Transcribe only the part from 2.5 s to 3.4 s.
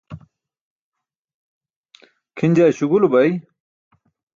jaa śugulu bay.